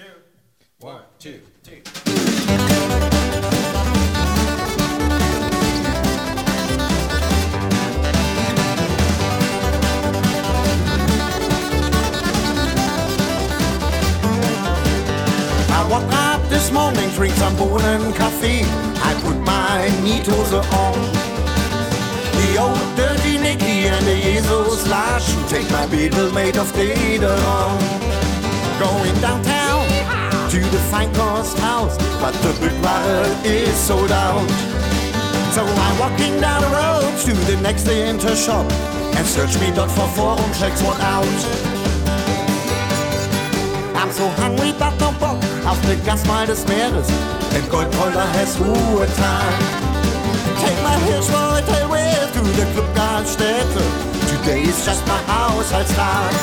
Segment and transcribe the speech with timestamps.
[0.00, 0.06] two,
[0.78, 1.82] one, two, two.
[15.68, 18.62] I woke up this morning, drink some Bohnen coffee.
[19.02, 20.98] I put my Niethose on.
[22.40, 25.28] The old dirty Nicky and the Jesus Lash.
[25.50, 27.78] Take my Beetle made of data on.
[28.80, 29.69] Going downtown
[30.50, 34.50] to the fine house, but the big bottle is sold out.
[35.54, 38.66] So I'm walking down the road to the next inter shop
[39.14, 41.40] and search me dot for forum checks what out.
[43.94, 47.08] I'm so hungry, but no Bock auf ne Gasmahl des Meeres.
[47.54, 49.54] And Goldpolder has Ruhetag.
[50.58, 53.84] Take my Hirschbeutel with to the Club Gartenstädte.
[54.30, 56.34] Today is just my Haushaltstag.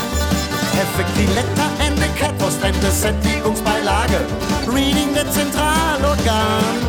[0.80, 1.87] Effektiv letter
[2.22, 4.20] and the Catwurst and the Sättigungsbeilage.
[4.68, 6.82] Reading the Zentralorgan.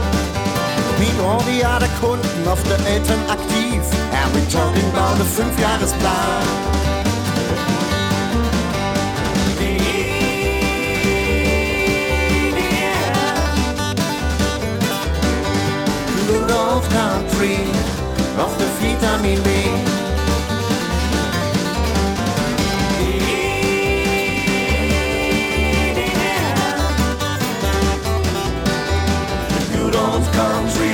[0.99, 3.83] Meet all the Kunden of the Eltern aktiv.
[4.13, 6.67] And we talking about a Fünfjahresplan.
[16.27, 16.51] Good
[16.91, 17.59] country
[18.39, 19.98] of the vitamin B.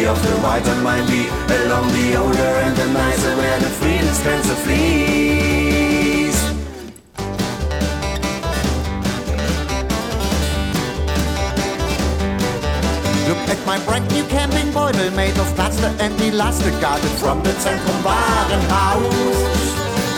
[0.06, 4.54] of the vitamin be Along the older and the nicer where the freedom stands to
[4.64, 6.36] fleas.
[13.28, 17.52] Look at my brand new camping beutel made of plaster and elastic guarded from the
[17.62, 19.38] Zentrum Warenhaus.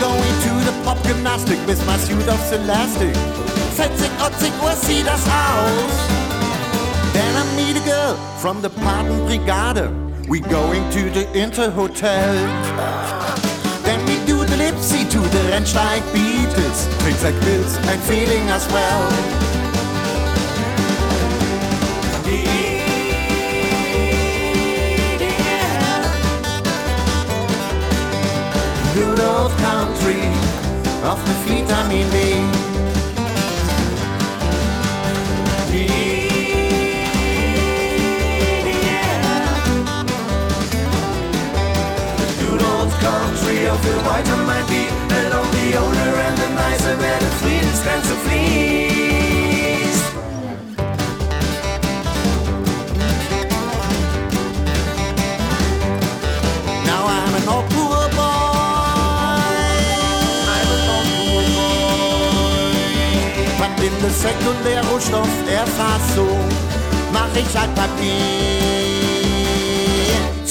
[0.01, 3.15] Going to the pop gymnastic with my suit of elastic.
[3.77, 6.26] Fetzig, otzig, sieht das aus?
[8.37, 10.29] From the Paten Brigade.
[10.29, 12.35] We going to the Inter Hotel.
[13.83, 16.87] Then we do the Lipsy to the Rennsteig Beatles.
[17.03, 19.47] Things like this and feeling as well.
[29.57, 30.21] country
[31.03, 32.76] of the vitamin B.
[43.77, 44.71] of the vitamin B.
[45.21, 47.31] Along the older and the nicer where the
[48.07, 49.97] to fleas.
[56.89, 59.55] Now I'm an old poor boy.
[60.55, 63.59] I'm an old poor boy.
[63.59, 66.43] Was in der Sekundärrohstofferfassung
[67.13, 68.97] mach ich halt Papier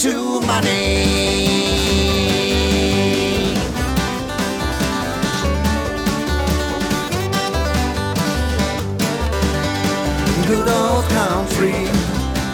[0.03, 0.15] to
[0.47, 1.86] money.
[11.27, 11.75] Old country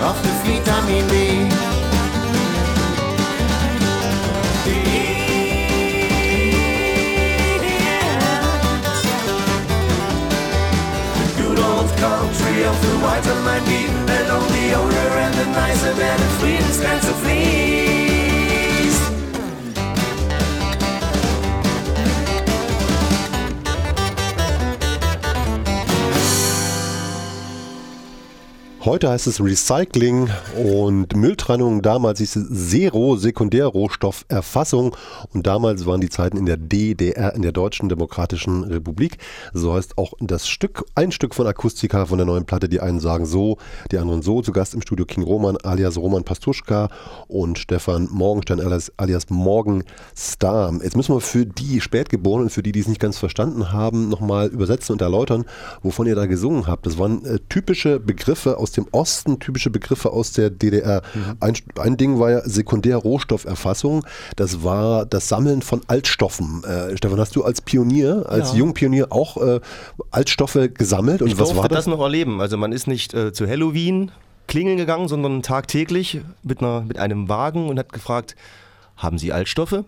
[0.00, 1.48] of the vitamin B.
[11.36, 15.46] good old country of the white and my beat And on the older and the
[15.46, 17.12] nicer where the freedom stands to
[28.84, 31.82] Heute heißt es Recycling und Mülltrennung.
[31.82, 34.96] Damals hieß es Zero, Sekundärrohstofferfassung.
[35.32, 39.18] Und damals waren die Zeiten in der DDR, in der Deutschen Demokratischen Republik.
[39.52, 42.68] So heißt auch das Stück, ein Stück von Akustika von der neuen Platte.
[42.68, 43.58] Die einen sagen so,
[43.92, 44.42] die anderen so.
[44.42, 46.88] Zu Gast im Studio King Roman alias Roman Pastuschka
[47.28, 50.72] und Stefan Morgenstern alias, alias Morgenstar.
[50.82, 54.48] Jetzt müssen wir für die Spätgeborenen, für die, die es nicht ganz verstanden haben, nochmal
[54.48, 55.44] übersetzen und erläutern,
[55.84, 56.84] wovon ihr da gesungen habt.
[56.84, 61.02] Das waren äh, typische Begriffe aus dem Osten, typische Begriffe aus der DDR.
[61.40, 64.04] Ein, ein Ding war ja Sekundärrohstofferfassung.
[64.36, 66.64] Das war das Sammeln von Altstoffen.
[66.64, 68.58] Äh, Stefan, hast du als Pionier, als Ja.
[68.58, 69.60] Jungpionier auch äh,
[70.10, 71.22] Altstoffe gesammelt?
[71.22, 71.84] Und Ich was durfte war das?
[71.84, 71.86] das?
[71.86, 72.40] noch erleben.
[72.40, 74.10] Also man ist nicht äh, zu Halloween
[74.48, 78.36] klingeln gegangen, sondern tagtäglich mit, einer, mit einem Wagen und hat gefragt,
[78.96, 79.84] haben Sie Altstoffe?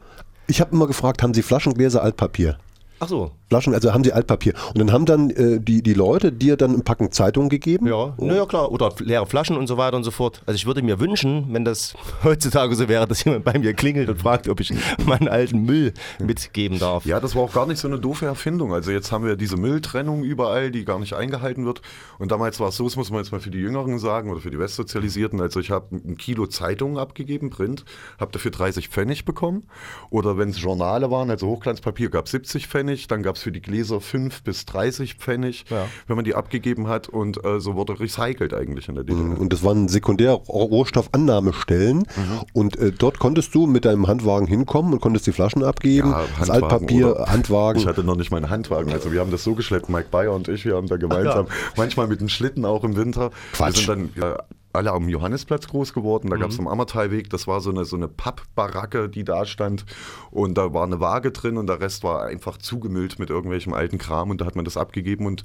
[0.47, 2.59] Ich habe immer gefragt, haben Sie Flaschengläser, Altpapier?
[3.01, 4.53] Ach so, Flaschen, also haben sie Altpapier.
[4.69, 7.87] Und dann haben dann äh, die, die Leute dir dann ein Packen Zeitung gegeben.
[7.87, 8.73] Ja, naja, klar.
[8.73, 10.43] Oder leere Flaschen und so weiter und so fort.
[10.47, 14.09] Also ich würde mir wünschen, wenn das heutzutage so wäre, dass jemand bei mir klingelt
[14.09, 14.73] und fragt, ob ich
[15.07, 17.07] meinen alten Müll mitgeben darf.
[17.07, 18.75] Ja, das war auch gar nicht so eine doofe Erfindung.
[18.75, 21.81] Also jetzt haben wir diese Mülltrennung überall, die gar nicht eingehalten wird.
[22.19, 24.41] Und damals war es so, das muss man jetzt mal für die Jüngeren sagen oder
[24.41, 25.41] für die Westsozialisierten.
[25.41, 27.85] Also ich habe ein Kilo Zeitungen abgegeben, Print,
[28.19, 29.69] habe dafür 30 Pfennig bekommen.
[30.11, 33.07] Oder wenn es Journale waren, also Hochglanzpapier, gab es 70 Pfennig.
[33.07, 35.87] Dann gab es für die Gläser 5 bis 30 Pfennig, Ja.
[36.07, 37.09] wenn man die abgegeben hat.
[37.09, 39.39] Und äh, so wurde recycelt eigentlich in der DDR.
[39.39, 42.05] Und das waren Sekundärrohstoffannahmestellen.
[42.53, 46.11] Und äh, dort konntest du mit deinem Handwagen hinkommen und konntest die Flaschen abgeben.
[46.11, 47.79] Ja, das Handwagen Altpapier, oder- Handwagen.
[47.81, 48.93] Ich hatte noch nicht meinen Handwagen.
[48.93, 51.47] Also wir haben das so geschleppt, Mike Bayer und ich, wir haben da gemeinsam,
[51.77, 53.31] manchmal mit dem Schlitten auch im Winter.
[53.53, 53.87] Quatsch.
[53.89, 54.39] Wir sind dann ja,
[54.75, 56.31] alle am Johannisplatz groß geworden.
[56.31, 59.85] Da gab es am Ammertalweg, das war so eine, so eine Pappbaracke, die da stand.
[60.31, 63.99] Und da war eine Waage drin und der Rest war einfach zugemüllt mit irgendwelchem alten
[63.99, 64.31] Kram.
[64.31, 65.45] Und da hat man das abgegeben und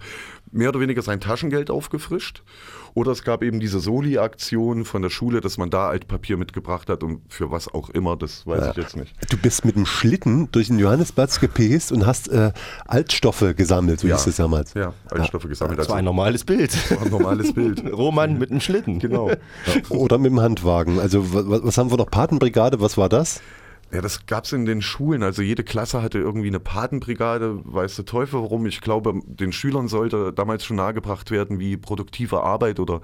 [0.52, 2.44] mehr oder weniger sein Taschengeld aufgefrischt.
[3.00, 7.02] Oder es gab eben diese Soli-Aktion von der Schule, dass man da Altpapier mitgebracht hat
[7.02, 9.16] und für was auch immer, das weiß ich jetzt nicht.
[9.32, 12.52] Du bist mit dem Schlitten durch den Johannisplatz gepäst und hast äh,
[12.88, 14.18] Altstoffe gesammelt, so Ja.
[14.18, 14.74] hieß es damals.
[14.74, 15.80] Ja, Altstoffe gesammelt.
[15.80, 16.92] Das war ein Also, normales Bild.
[16.92, 17.84] war ein normales Bild.
[17.94, 19.00] Roman mit einem Schlitten.
[19.00, 19.32] Genau.
[19.88, 21.00] Oder mit dem Handwagen.
[21.00, 22.12] Also wa- wa- was haben wir noch?
[22.12, 23.40] Patenbrigade, was war das?
[23.92, 25.24] Ja, das gab es in den Schulen.
[25.24, 28.68] Also jede Klasse hatte irgendwie eine Patenbrigade, weiß der Teufel warum.
[28.68, 33.02] Ich glaube, den Schülern sollte damals schon nahegebracht werden, wie produktive Arbeit oder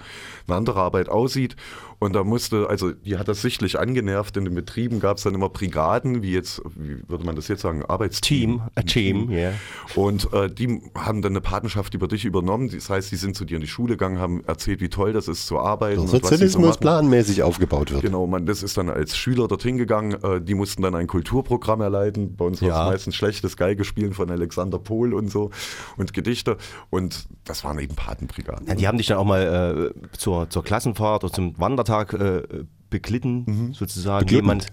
[0.48, 1.56] eine andere Arbeit aussieht.
[2.00, 4.36] Und da musste, also die hat das sichtlich angenervt.
[4.38, 7.62] In den Betrieben gab es dann immer Brigaden, wie jetzt, wie würde man das jetzt
[7.62, 8.36] sagen, Arbeitsteam.
[8.36, 9.51] Team, a team, ja.
[9.95, 12.69] Und äh, die haben dann eine Patenschaft über dich übernommen.
[12.69, 15.27] Das heißt, die sind zu dir in die Schule gegangen, haben erzählt, wie toll das
[15.27, 16.01] ist zu arbeiten.
[16.01, 16.80] so Sozialismus machen.
[16.81, 18.01] planmäßig aufgebaut wird.
[18.01, 20.13] Genau, man, das ist dann als Schüler dorthin gegangen.
[20.24, 22.36] Äh, die mussten dann ein Kulturprogramm erleiden.
[22.36, 22.86] Bei uns war es Ja.
[22.86, 25.51] meistens schlechtes Geigespielen von Alexander Pohl und so
[25.97, 26.57] und Gedichte.
[26.89, 28.68] Und das waren eben Patenbrigaden.
[28.68, 31.53] Ja, die haben dich dann auch mal äh, zur, zur Klassenfahrt oder zum
[31.88, 34.26] Wandertag äh, beglitten, sozusagen.
[34.26, 34.46] Beglitten.
[34.46, 34.68] Jemand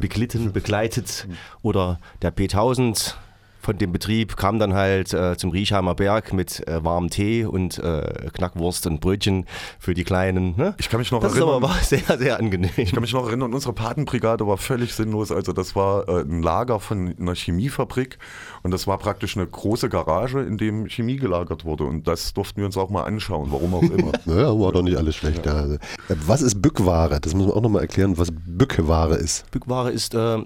[0.00, 1.26] beglitten, begleitet.
[1.62, 3.14] Oder der P1000
[3.60, 7.78] von dem Betrieb kam dann halt äh, zum Riechheimer Berg mit äh, warmem Tee und
[7.78, 9.46] äh, Knackwurst und Brötchen
[9.78, 10.54] für die Kleinen.
[10.56, 10.74] Ne?
[10.78, 11.56] Ich kann mich noch das erinnern.
[11.56, 12.70] aber war sehr, sehr angenehm.
[12.76, 15.30] Ich kann mich noch erinnern, unsere Patenbrigade war völlig sinnlos.
[15.30, 18.18] Also das war äh, ein Lager von einer Chemiefabrik
[18.62, 21.84] und das war praktisch eine große Garage, in dem Chemie gelagert wurde.
[21.84, 24.12] Und das durften wir uns auch mal anschauen, warum auch immer.
[24.26, 25.44] Ja, war doch nicht alles schlecht.
[25.44, 25.52] Ja.
[25.52, 25.78] Also, äh,
[26.26, 27.20] Was ist Bückware?
[27.20, 29.50] Das muss man auch nochmal erklären, was Bückware ist.
[29.50, 30.38] Bückware ist äh,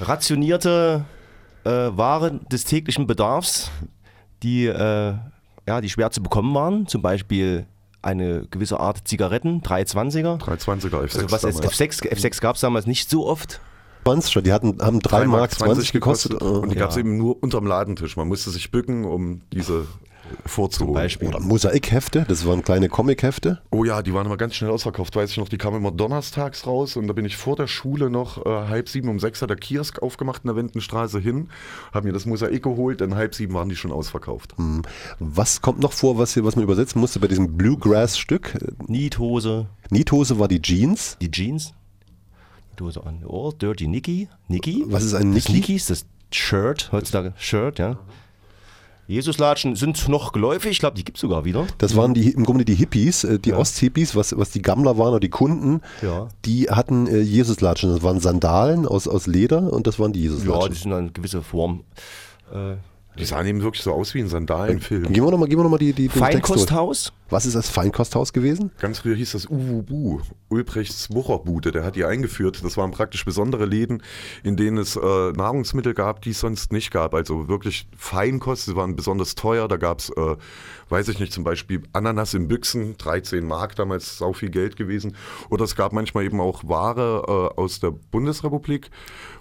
[0.00, 1.04] rationierte
[1.64, 3.70] äh, Ware des täglichen Bedarfs,
[4.42, 5.14] die, äh,
[5.66, 6.86] ja, die schwer zu bekommen waren.
[6.86, 7.66] Zum Beispiel
[8.02, 10.38] eine gewisse Art Zigaretten, 320er.
[10.38, 11.80] 320er F6 Also was ist damals.
[11.80, 13.60] F6, F6 gab es damals nicht so oft.
[14.04, 16.34] 20, die hatten, haben 3 Mark 20 gekostet.
[16.34, 18.16] Und die Äh, gab es eben nur unterm Ladentisch.
[18.18, 19.86] Man musste sich bücken, um diese
[20.46, 20.94] vorzuholen.
[20.94, 21.28] Beispiel.
[21.28, 23.60] Oder Mosaikhefte, das waren kleine Comichefte.
[23.70, 25.48] Oh ja, die waren immer ganz schnell ausverkauft, weiß ich noch.
[25.48, 28.88] Die kamen immer donnerstags raus und da bin ich vor der Schule noch äh, halb
[28.88, 31.48] sieben um sechs hat der Kiosk aufgemacht in der Wendenstraße hin,
[31.92, 34.54] habe mir das Mosaik geholt, dann halb sieben waren die schon ausverkauft.
[35.18, 38.58] Was kommt noch vor, was, hier, was man übersetzen musste bei diesem Bluegrass-Stück?
[38.86, 41.16] Niethose, Niethose war die Jeans.
[41.20, 41.74] die Jeans.
[42.76, 44.28] Dose an Ohr, Dirty Nicky.
[44.48, 44.84] Nicky?
[44.88, 45.52] Was ist ein Das Nicky?
[45.52, 47.98] Nicky ist das Shirt, heutzutage Shirt, ja.
[49.06, 51.66] Jesuslatschen sind noch geläufig, ich glaube, die gibt es sogar wieder.
[51.78, 55.10] Das waren die, im Grunde die Hippies, äh, die Osthippies, was, was die Gammler waren
[55.10, 55.80] oder die Kunden.
[56.02, 56.28] Ja.
[56.44, 57.90] Die hatten äh, Jesuslatschen.
[57.90, 60.72] Das waren Sandalen aus, aus Leder und das waren die Ja, Jesuslatschen.
[60.72, 61.84] die sind eine gewisse Form.
[62.52, 62.76] Äh,
[63.18, 65.12] Die sahen eben wirklich so aus wie ein Sandalenfilm.
[65.12, 67.12] Gehen wir nochmal noch mal die, die, den Text durch.
[67.34, 68.70] Was ist das Feinkosthaus gewesen?
[68.78, 72.60] Ganz früher hieß das Uwubu, Ulbrichts Wucherbude, der hat die eingeführt.
[72.62, 74.04] Das waren praktisch besondere Läden,
[74.44, 75.00] in denen es äh,
[75.32, 77.12] Nahrungsmittel gab, die es sonst nicht gab.
[77.12, 79.66] Also wirklich Feinkost, sie waren besonders teuer.
[79.66, 80.36] Da gab es, äh,
[80.90, 85.16] weiß ich nicht, zum Beispiel Ananas in Büchsen, 13 Mark, damals sau viel Geld gewesen.
[85.50, 88.92] Oder es gab manchmal eben auch Ware äh, aus der Bundesrepublik,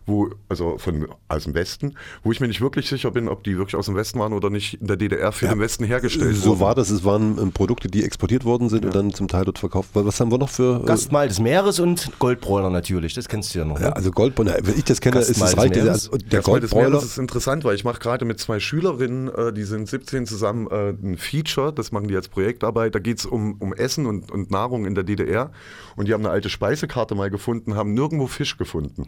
[0.05, 3.57] wo, also von, aus dem Westen, wo ich mir nicht wirklich sicher bin, ob die
[3.57, 6.49] wirklich aus dem Westen waren oder nicht in der DDR für den Westen hergestellt So
[6.51, 6.59] wurden.
[6.59, 6.89] war das.
[6.89, 7.51] Es waren ähm,
[7.83, 9.89] Produkte, die exportiert worden sind und dann zum Teil dort verkauft.
[9.93, 10.81] Was haben wir noch für.
[10.83, 13.79] äh, Gastmahl des Meeres und Goldbräuner natürlich, das kennst du ja noch.
[13.79, 13.95] ja, Ne?
[13.95, 15.75] also Goldbräuner, wenn ich das kenne, ist Gastmahl es des reicht.
[15.75, 16.09] Meeres.
[16.11, 16.73] Also der Das Mal des.
[16.73, 20.67] Meeres ist interessant, weil ich mache gerade mit zwei Schülerinnen, äh, die sind 17 zusammen,
[20.71, 22.95] äh, ein Feature, das machen die als Projektarbeit.
[22.95, 25.51] Da geht es um, um Essen und, und Nahrung in der DDR.
[25.95, 29.05] Und die haben eine alte Speisekarte mal gefunden, haben nirgendwo Fisch gefunden.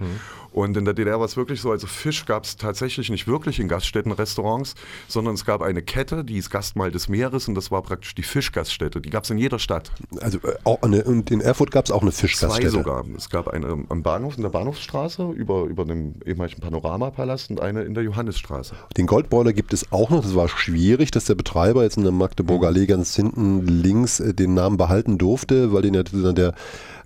[0.52, 3.60] Und in der DDR war es wirklich so, also Fisch gab es tatsächlich nicht wirklich
[3.60, 4.76] in Gaststätten, Restaurants,
[5.08, 8.24] sondern es gab eine Kette, die ist Gastmahl des Meeres und das war praktisch die
[8.56, 9.02] Fischgaststätte.
[9.02, 9.92] Die gab es in jeder Stadt.
[10.22, 12.70] Also äh, auch eine, und in Erfurt gab es auch eine Zwei Fischgaststätte.
[12.70, 13.04] sogar.
[13.18, 17.84] Es gab eine am Bahnhof, in der Bahnhofsstraße, über, über dem ehemaligen Panoramapalast und eine
[17.84, 18.76] in der Johannisstraße.
[18.98, 20.24] Den Goldboiler gibt es auch noch.
[20.24, 24.34] Das war schwierig, dass der Betreiber jetzt in der Magdeburger Allee ganz hinten links äh,
[24.34, 26.54] den Namen behalten durfte, weil den ja der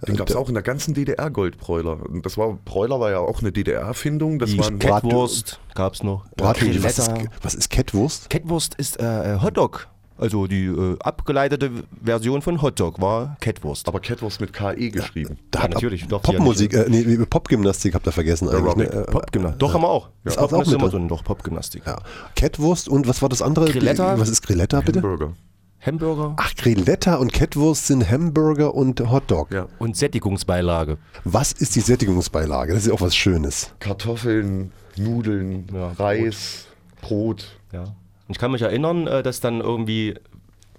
[0.07, 1.99] Den gab es auch in der ganzen DDR Goldbräuler.
[2.09, 4.39] Und das war, Bräuler war ja auch eine DDR-Erfindung.
[4.39, 6.25] Das Die waren Kettwurst gab es noch.
[6.35, 6.83] Bratwurst.
[6.83, 8.29] Was ist, was ist Kettwurst?
[8.29, 9.87] Kettwurst ist äh, äh, Hotdog.
[10.19, 11.71] Also die äh, abgeleitete
[12.03, 13.87] Version von Hotdog war Kettwurst.
[13.87, 15.37] aber Kettwurst mit KE geschrieben.
[15.51, 16.07] Da Ja, natürlich.
[16.07, 18.75] Doch, Popmusik, äh, nee, Popgymnastik habt ihr vergessen eigentlich.
[18.75, 18.83] Ne?
[18.85, 19.59] Äh, Popgymnastik.
[19.59, 20.09] Doch, haben wir auch.
[20.25, 21.07] Ist Ja, auch- auch ist immer mit drin.
[21.07, 21.83] Doch, Popgymnastik.
[21.85, 21.97] ja.
[22.35, 23.65] Kettwurst und was war das andere?
[23.71, 24.19] Grilletta.
[24.19, 25.01] Was ist Grilletta bitte?
[25.01, 25.33] Burger.
[25.81, 29.51] Hamburger Ach, Grilletta und Kettwurst sind Hamburger und Hotdog.
[29.53, 29.67] Ja.
[29.79, 30.97] und Sättigungsbeilage.
[31.23, 32.73] Was ist die Sättigungsbeilage?
[32.73, 33.71] Das ist ja auch was Schönes.
[33.79, 36.65] Kartoffeln, Nudeln, Ja, Reis,
[37.01, 37.57] Brot.
[37.71, 37.95] Ja.
[38.29, 40.13] Und ich kann mich erinnern, äh, dass dann irgendwie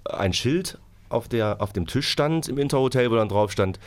[0.05, 0.79] ein Schild
[1.09, 3.77] auf, der, auf dem Tisch stand im Interhotel, wo dann drauf stand,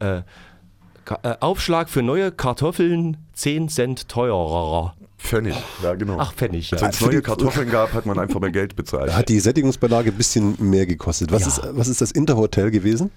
[0.00, 4.94] äh, äh, Aufschlag für neue Kartoffeln 10 Cent teurer.
[5.18, 5.54] Pfennig.
[5.84, 6.16] Ja, genau.
[6.18, 6.80] Ach, Pfennig, ja.
[6.80, 9.14] Wenn es neue Kartoffeln gab, hat man einfach mehr Geld bezahlt.
[9.14, 11.30] Hat die Sättigungsbeilage ein bisschen mehr gekostet.
[11.30, 11.48] Was, Ja.
[11.48, 13.12] ist, was ist das Interhotel gewesen?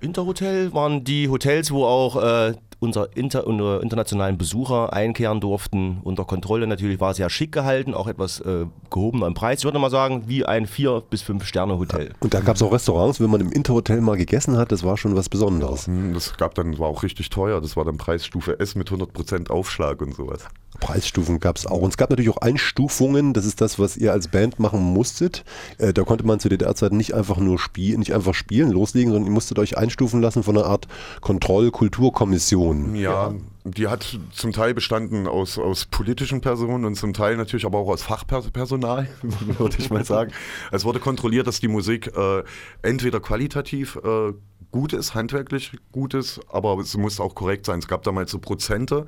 [0.00, 5.98] Interhotel waren die Hotels, wo auch äh, unser inter, unsere internationalen Besucher einkehren durften.
[6.04, 9.60] Unter Kontrolle natürlich war es sehr schick gehalten, auch etwas äh, gehobener im Preis.
[9.60, 12.12] Ich würde mal sagen, wie ein 4 bis 5 Sterne Hotel.
[12.20, 14.96] Und da gab es auch Restaurants, wenn man im Interhotel mal gegessen hat, das war
[14.96, 15.86] schon was Besonderes.
[15.86, 17.60] Hm, Das gab dann, war auch richtig teuer.
[17.60, 20.44] Das war dann Preisstufe S mit 100% Aufschlag und sowas.
[20.80, 21.80] Preisstufen gab es auch.
[21.82, 23.32] Und es gab natürlich auch Einstufungen.
[23.32, 25.44] Das ist das, was ihr als Band machen musstet.
[25.78, 29.28] Äh, da konnte man zu DDR-Zeiten nicht einfach nur spielen, nicht einfach spielen, loslegen, sondern
[29.28, 30.88] ihr musstet euch einstufen lassen von einer Art
[31.20, 32.73] Kontroll-Kulturkommission.
[32.94, 37.78] Ja, die hat zum Teil bestanden aus, aus politischen Personen und zum Teil natürlich aber
[37.78, 40.32] auch aus Fachpersonal, würde ich mal sagen.
[40.70, 42.42] Es wurde kontrolliert, dass die Musik äh,
[42.82, 44.32] entweder qualitativ äh,
[44.74, 47.78] gut ist, handwerklich gut ist, aber es muss auch korrekt sein.
[47.78, 49.06] Es gab damals so Prozente,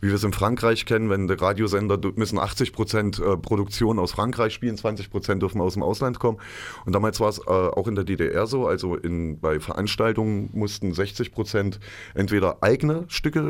[0.00, 4.12] wie wir es in Frankreich kennen, wenn der Radiosender müssen 80 Prozent äh, Produktion aus
[4.12, 6.38] Frankreich spielen, 20 Prozent dürfen aus dem Ausland kommen.
[6.86, 10.94] Und damals war es äh, auch in der DDR so, also in, bei Veranstaltungen mussten
[10.94, 11.78] 60 Prozent
[12.14, 13.40] entweder eigene Stücke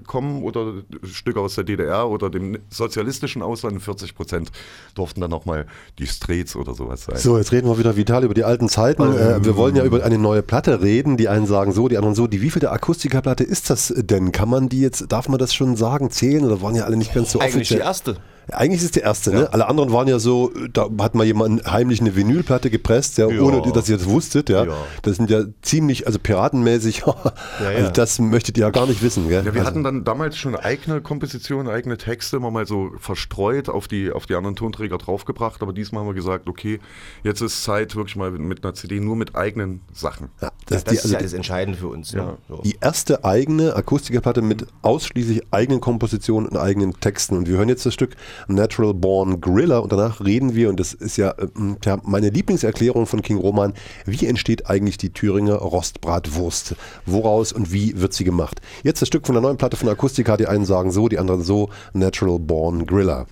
[0.00, 4.50] äh, kommen oder Stücke aus der DDR oder dem sozialistischen Ausland, 40 Prozent
[4.96, 5.66] durften dann nochmal
[6.00, 7.18] die Streets oder sowas sein.
[7.18, 9.02] So, jetzt reden wir wieder vital über die alten Zeiten.
[9.02, 11.03] Äh, wir wollen ja über eine neue Platte reden.
[11.16, 12.26] Die einen sagen so, die anderen so.
[12.26, 14.32] Die wievielte Akustikerplatte ist das denn?
[14.32, 17.14] Kann man die jetzt, darf man das schon sagen, zählen oder waren ja alle nicht
[17.14, 17.80] ganz so Eigentlich die offiziell?
[17.80, 18.16] erste.
[18.52, 19.52] Eigentlich ist es die erste, ne?
[19.52, 23.40] Alle anderen waren ja so, da hat mal jemand heimlich eine Vinylplatte gepresst, ja, Ja.
[23.40, 24.64] ohne dass ihr das wusstet, ja.
[24.64, 24.74] Ja.
[25.02, 27.04] Das sind ja ziemlich, also piratenmäßig,
[27.58, 29.44] also das möchtet ihr ja gar nicht wissen, gell?
[29.44, 33.68] Ja, wir also, hatten dann damals schon eigene Kompositionen, eigene Texte immer mal so verstreut
[33.68, 36.80] auf die, auf die anderen Tonträger draufgebracht, aber diesmal haben wir gesagt, okay,
[37.22, 40.28] jetzt ist Zeit wirklich mal mit einer CD nur mit eigenen Sachen.
[40.42, 42.12] ja, das, Das, ist die, ist also ja das Entscheidende für uns.
[42.12, 42.36] Ja.
[42.48, 42.60] So.
[42.64, 47.36] die erste eigene Akustikerplatte mit ausschließlich eigenen Kompositionen und eigenen Texten.
[47.36, 48.16] Und wir hören jetzt das Stück
[48.48, 53.06] Natural Born Gorilla und danach reden wir, und das ist ja ähm, tja, meine Lieblingserklärung
[53.06, 53.74] von King Roman,
[54.06, 56.76] wie entsteht eigentlich die Thüringer Rostbratwurst?
[57.06, 58.60] Woraus und wie wird sie gemacht?
[58.82, 61.42] Jetzt das Stück von der neuen Platte von Akustika, die einen sagen so, die anderen
[61.42, 63.26] so, Natural Born Gorilla.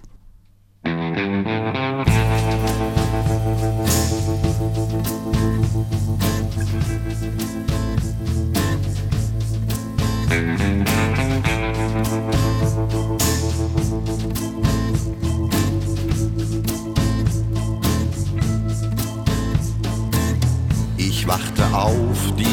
[0.84, 1.81] Ich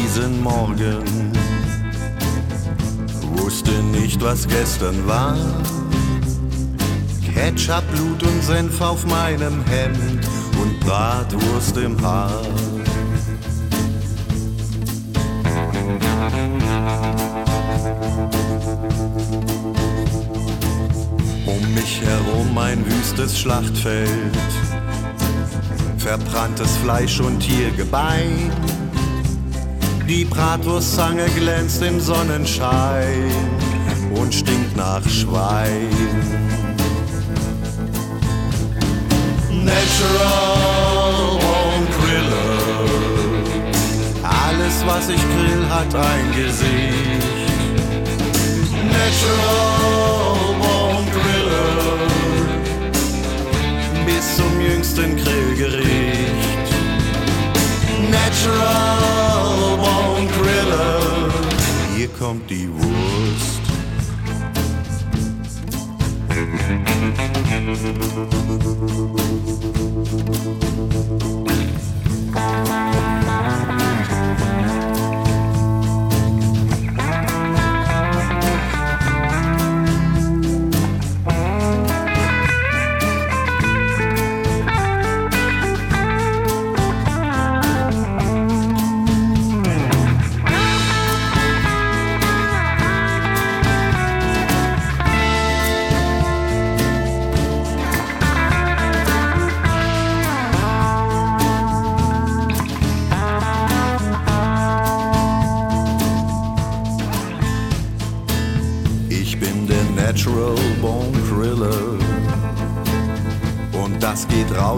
[0.09, 1.31] diesen Morgen,
[3.35, 5.37] wusste nicht, was gestern war.
[7.33, 10.27] Ketchup, Blut und Senf auf meinem Hemd
[10.61, 12.41] und Bratwurst im Haar.
[21.45, 24.37] Um mich herum ein wüstes Schlachtfeld
[25.99, 28.51] verbranntes Fleisch und Tiergebein.
[30.09, 33.31] Die Bratwurstzange glänzt im Sonnenschein
[34.15, 35.87] und stinkt nach Schwein.
[39.51, 42.89] Natural Bone Griller.
[44.23, 47.27] Alles, was ich grill, hat ein Gesicht.
[48.89, 52.07] Natural Bone Griller
[54.07, 56.38] bis zum jüngsten Grillgericht.
[62.29, 63.59] Kommt die Wurst.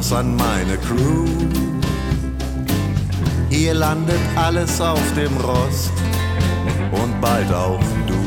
[0.02, 1.28] Raus an meine Crew.
[3.50, 5.92] Hier landet alles auf dem Rost
[6.92, 8.22] und bald auch du.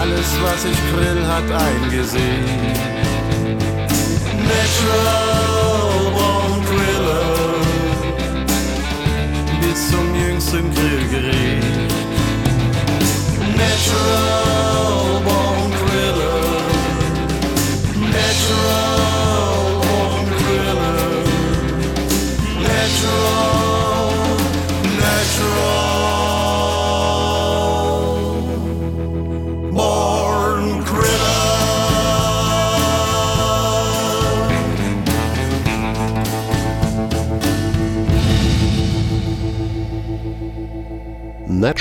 [0.00, 2.46] Alles, was ich grill, hat eingesehen.
[4.48, 5.97] Natural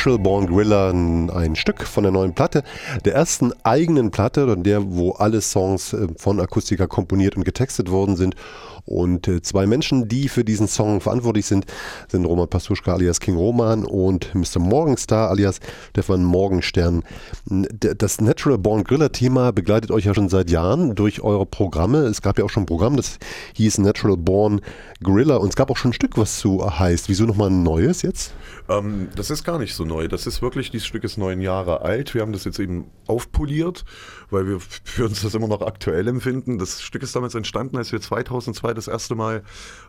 [0.08, 2.64] Marshall Born Gorilla, ein Stück von der neuen Platte,
[3.06, 8.18] der ersten eigenen Platte, der, wo alle Songs äh, von Akustika komponiert und getextet worden
[8.18, 8.36] sind.
[8.84, 11.66] Und äh, zwei Menschen, die für diesen Song verantwortlich sind,
[12.08, 14.60] sind Roman Pastuschka alias King Roman und Mr.
[14.60, 17.04] Morgenstar alias Stefan Morgenstern.
[17.46, 22.00] Das Natural Born Gorilla Thema begleitet euch ja schon seit Jahren durch eure Programme.
[22.00, 23.20] Es gab ja auch schon ein Programm, das
[23.56, 24.62] hieß Natural Born
[25.04, 27.10] Gorilla und es gab auch schon ein Stück, was so heißt.
[27.10, 28.34] Wieso nochmal ein neues jetzt?
[28.70, 30.08] Ähm, das ist gar nicht so neu.
[30.08, 32.14] Das ist wirklich, dieses Stück ist neun Jahre alt.
[32.14, 33.86] Wir haben das jetzt eben aufpoliert,
[34.30, 36.58] weil wir für uns das immer noch aktuell empfinden.
[36.58, 39.44] Das Stück ist damals entstanden, als wir 2002 das erste Mal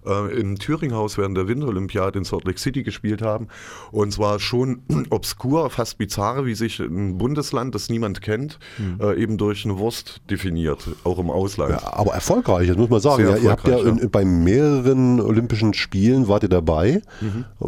[0.07, 3.49] äh, im Thüringhaus während der Winterolympiade in Salt Lake City gespielt haben.
[3.91, 8.59] Und zwar schon obskur, fast bizarr, wie sich ein Bundesland, das niemand kennt,
[9.01, 11.73] äh, eben durch eine Wurst definiert, auch im Ausland.
[11.73, 13.23] Ja, aber erfolgreich, das muss man sagen.
[13.25, 17.03] Ja, ihr habt ja, in, bei mehreren Olympischen Spielen wart ihr dabei.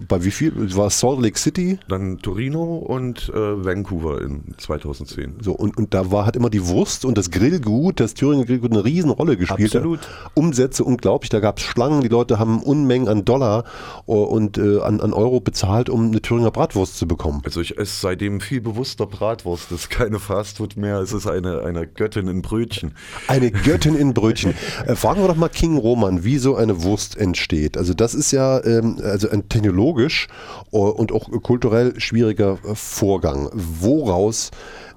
[0.08, 0.52] Bei wie viel?
[0.76, 1.78] War es Salt Lake City?
[1.88, 5.40] Dann Torino und äh, Vancouver in 2010.
[5.42, 8.72] So, und, und da war hat immer die Wurst und das Grillgut, das Thüringer Grillgut,
[8.72, 9.76] eine Riesenrolle gespielt.
[9.76, 10.00] Absolut.
[10.32, 13.64] Umsätze unglaublich, da gab es Schlangen, die Leute haben Unmengen an Dollar
[14.06, 17.42] äh, und äh, an, an Euro bezahlt, um eine Thüringer Bratwurst zu bekommen.
[17.44, 19.70] Also ich esse seitdem viel bewusster Bratwurst.
[19.70, 22.94] Das ist keine Fastfood mehr, es ist eine, eine Göttin in Brötchen.
[23.28, 24.54] Eine Göttin in Brötchen.
[24.86, 27.76] Äh, fragen wir doch mal King Roman, wie so eine Wurst entsteht.
[27.76, 30.28] Also das ist ja ähm, also ein technologisch
[30.72, 33.50] äh, und auch kulturell schwieriger äh, Vorgang.
[33.52, 34.50] Woraus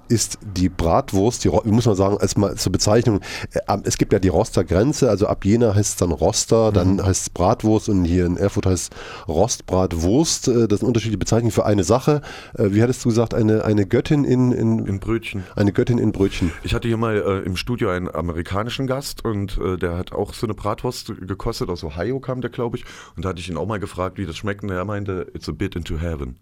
[0.06, 3.20] ist die Bratwurst, die, wie muss man sagen, erstmal zur Bezeichnung,
[3.54, 7.22] äh, es gibt ja die Roster-Grenze, also ab Jena heißt es dann Roster, dann heißt
[7.22, 10.48] es Bratwurst und hier in Erfurt heißt es Rostbratwurst.
[10.48, 12.20] Äh, Das sind unterschiedliche Bezeichnungen für eine Sache.
[12.54, 15.44] Wie hattest du gesagt, eine, eine Göttin in, in, In Brötchen.
[15.56, 16.52] eine Göttin in Brötchen.
[16.64, 20.34] Ich hatte hier mal äh, im Studio einen amerikanischen Gast und äh, der hat auch
[20.34, 21.70] so eine Bratwurst gekostet.
[21.70, 22.84] Aus Ohio kam der, glaube ich.
[23.16, 24.62] Und da hatte ich ihn auch mal gefragt, wie das schmeckt.
[24.62, 26.36] Und er meinte, it's a bit into heaven.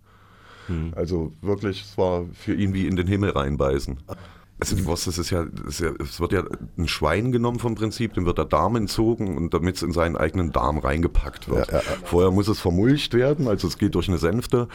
[0.95, 3.99] Also wirklich, es war für ihn wie in den Himmel reinbeißen.
[4.71, 6.43] Also die Wurst, das ist ja, das ist ja, es wird ja
[6.79, 10.17] ein Schwein genommen vom Prinzip, dem wird der Darm entzogen und damit es in seinen
[10.17, 11.69] eigenen Darm reingepackt wird.
[12.05, 14.69] Vorher muss es vermulcht werden, also es geht durch eine Sänfte,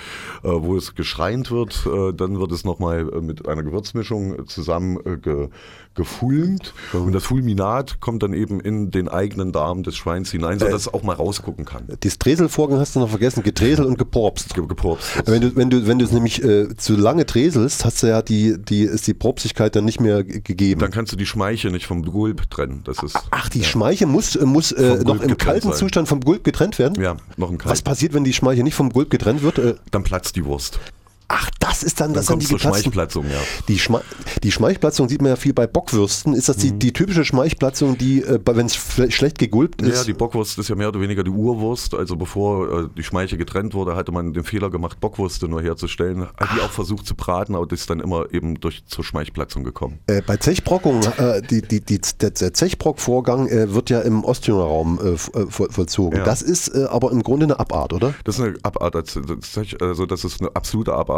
[0.44, 4.98] äh, wo es geschreint wird, äh, dann wird es nochmal äh, mit einer Gewürzmischung zusammen
[5.06, 5.50] äh, ge,
[5.96, 10.82] gefulmt und das Fulminat kommt dann eben in den eigenen Darm des Schweins hinein, sodass
[10.82, 11.86] es auch mal rausgucken kann.
[12.02, 14.54] Das Dreselvorgang hast du noch vergessen, gedreselt und geporpst.
[14.54, 15.24] Ge- Gepurpst.
[15.26, 18.22] Wenn du, wenn du, wenn du es nämlich äh, zu lange dreselst, hast du ja
[18.22, 20.82] die, die, ist die Propsigkeit dann nicht mehr gegeben.
[20.82, 22.82] Dann kannst du die Schmeiche nicht vom Gulp trennen.
[22.84, 25.78] Das ist Ach, die Schmeiche muss, äh, muss äh, noch im kalten sein.
[25.78, 27.02] Zustand vom Gulp getrennt werden?
[27.02, 27.84] ja noch ein Was Kalt.
[27.84, 29.58] passiert, wenn die Schmeiche nicht vom Gulp getrennt wird?
[29.60, 30.80] Äh, Dann platzt die Wurst.
[31.28, 32.58] Ach, das ist dann, Dann das kommt die.
[32.60, 33.40] Schmeichplatzung, ja.
[33.68, 34.02] Die, Schme
[34.44, 36.34] die Schmeichplatzung sieht man ja viel bei Bockwürsten.
[36.34, 38.76] Ist das die, die typische Schmeichplatzung, die, äh, wenn es
[39.14, 39.98] schlecht gegulpt ist?
[39.98, 41.94] Ja, die Bockwurst ist ja mehr oder weniger die Urwurst.
[41.94, 46.28] Also bevor äh, die Schmeiche getrennt wurde, hatte man den Fehler gemacht, Bockwürste nur herzustellen.
[46.38, 49.64] Hat die auch versucht zu braten, aber das ist dann immer eben durch zur Schmeichplatzung
[49.64, 50.00] gekommen.
[50.08, 54.64] Äh, bei Zechbrockung, äh, die, die, die, der, der Zechbrock-Vorgang äh, wird ja im Ostthüringer
[54.64, 56.20] Raum äh, vo- voll- vollzogen.
[56.20, 56.24] Ja.
[56.26, 58.14] Das ist aber im Grunde eine Abart, oder?
[58.24, 61.17] Das ist eine Abart, also das ist eine absolute Abart.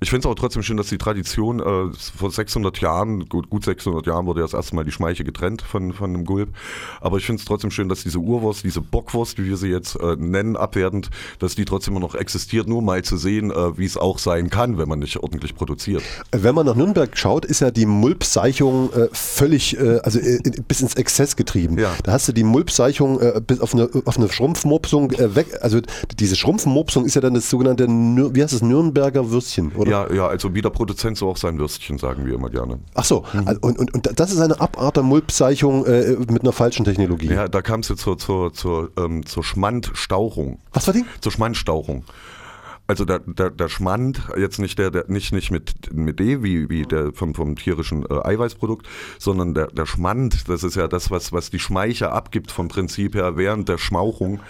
[0.00, 3.64] Ich finde es auch trotzdem schön, dass die Tradition äh, vor 600 Jahren, gut, gut
[3.64, 6.50] 600 Jahren wurde ja das erste Mal die Schmeiche getrennt von, von dem Gulp.
[7.00, 9.96] Aber ich finde es trotzdem schön, dass diese Urwurst, diese Bockwurst, wie wir sie jetzt
[9.96, 13.84] äh, nennen, abwertend, dass die trotzdem immer noch existiert, nur mal zu sehen, äh, wie
[13.84, 16.02] es auch sein kann, wenn man nicht ordentlich produziert.
[16.30, 20.18] Äh, Wenn man nach Nürnberg schaut, ist ja die Mulpseichung äh, völlig, äh, also
[20.68, 21.78] bis ins Exzess getrieben.
[21.78, 21.94] Ja.
[22.04, 25.58] Da hast du die Mulpseichung bis auf eine, auf eine Schrumpfmopsung weg.
[25.60, 25.80] Also
[26.18, 29.39] diese Schrumpfmopsung ist ja dann das sogenannte, wie heißt es, Nürnberger Würstchen,
[29.76, 29.90] oder?
[29.90, 32.78] Ja, ja, also wie der Produzent so auch sein Würstchen, sagen wir immer gerne.
[32.94, 33.46] Ach so, Mhm.
[33.48, 37.28] also, und, und, und das ist eine Abart der Mulpseichung äh, mit einer falschen Technologie.
[37.28, 40.58] Ja, da kam es jetzt zur, zur, zur, ähm, zur Schmandstauchung.
[40.72, 41.04] Was war die?
[41.20, 42.04] Zur Schmandstauchung.
[42.90, 46.68] Also der, der, der Schmand, jetzt nicht der, der nicht, nicht mit, mit D, wie,
[46.68, 48.84] wie der vom, vom tierischen äh, Eiweißprodukt,
[49.16, 53.14] sondern der, der Schmand, das ist ja das, was, was die Schmeiche abgibt vom Prinzip
[53.14, 54.40] her während der Schmauchung,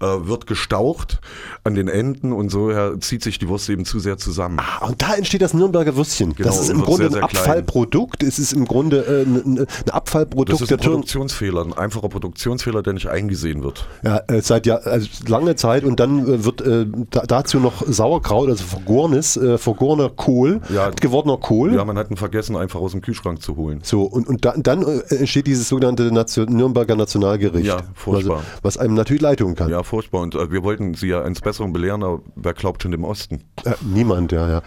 [0.00, 1.20] äh, wird gestaucht
[1.62, 4.58] an den Enden und so her zieht sich die Wurst eben zu sehr zusammen.
[4.60, 6.34] Ah, und da entsteht das Nürnberger Würstchen.
[6.34, 7.24] Genau, das ist im Grunde sehr, sehr ein.
[7.24, 8.22] Abfallprodukt.
[8.22, 10.78] Es ist im Grunde äh, ein, ein Abfallprodukt Das ist ein.
[10.78, 13.86] Produktionsfehler, ein einfacher Produktionsfehler, der nicht eingesehen wird.
[14.02, 16.62] Ja, äh, seit ja, also lange Zeit und dann äh, wird
[17.10, 20.90] da, dazu noch Sauerkraut, also vergorenes, äh, vergorener Kohl, Ja.
[20.90, 21.74] gewordener Kohl.
[21.74, 23.80] Ja, man hat ihn vergessen, einfach aus dem Kühlschrank zu holen.
[23.82, 27.66] So, und, und da, dann äh, entsteht dieses sogenannte Nation, Nürnberger Nationalgericht.
[27.66, 28.36] Ja, furchtbar.
[28.38, 29.68] Also, was einem natürlich leid tun kann.
[29.70, 30.20] Ja, furchtbar.
[30.22, 33.42] Und äh, wir wollten sie ja eines Besseren belehren, aber wer glaubt schon dem Osten?
[33.64, 34.62] Äh, niemand, ja, ja.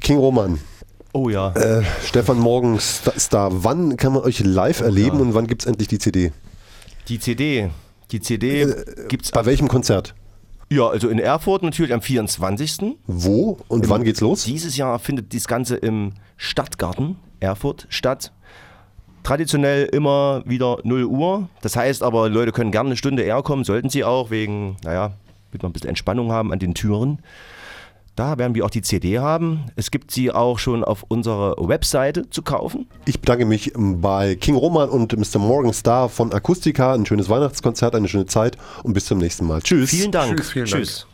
[0.00, 0.58] King Roman,
[1.12, 1.52] Oh ja.
[1.52, 5.66] äh, Stefan Morgen Sta- Star, wann kann man euch live erleben und wann gibt es
[5.66, 6.32] endlich die CD?
[7.08, 7.70] Die CD.
[8.10, 8.74] Die CD
[9.08, 10.14] gibt's Bei welchem Konzert?
[10.72, 12.96] Ja, also in Erfurt natürlich am 24.
[13.06, 14.44] Wo und wann geht's los?
[14.44, 18.32] Dieses Jahr findet das Ganze im Stadtgarten Erfurt statt.
[19.22, 21.48] Traditionell immer wieder 0 Uhr.
[21.60, 25.12] Das heißt aber, Leute können gerne eine Stunde eher kommen, sollten sie auch, wegen, naja,
[25.50, 27.20] damit wir ein bisschen Entspannung haben an den Türen.
[28.14, 29.66] Da werden wir auch die CD haben.
[29.74, 32.86] Es gibt sie auch schon auf unserer Webseite zu kaufen.
[33.06, 35.38] Ich bedanke mich bei King Roman und Mr.
[35.38, 36.92] Morgan Star von Akustika.
[36.92, 39.62] Ein schönes Weihnachtskonzert, eine schöne Zeit und bis zum nächsten Mal.
[39.62, 39.90] Tschüss.
[39.90, 40.36] Vielen Dank.
[40.36, 40.84] Tschüss, vielen Dank.
[40.84, 41.06] Tschüss.